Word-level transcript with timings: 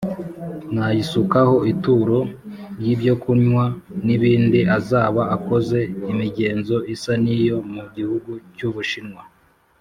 nayisukaho 0.73 1.57
ituro 1.73 2.19
ry 2.79 2.87
ibyokunywa 2.93 3.65
nibindi 4.05 4.59
azaba 4.77 5.21
akoze 5.35 5.79
imigenzo 6.11 6.75
isa 6.93 7.13
niyo 7.23 7.57
mu 7.73 7.83
gihugu 7.95 8.31
cy’ 8.57 8.63
ubushinwa. 8.71 9.21